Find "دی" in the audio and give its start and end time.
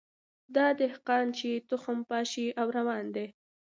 3.15-3.27